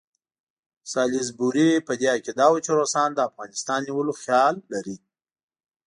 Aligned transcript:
سالیزبوري 0.93 1.69
په 1.87 1.93
دې 1.99 2.07
عقیده 2.15 2.45
وو 2.51 2.63
چې 2.65 2.71
روسان 2.79 3.09
د 3.13 3.19
افغانستان 3.29 3.79
نیولو 3.87 4.13
خیال 4.21 4.55
لري. 4.73 4.97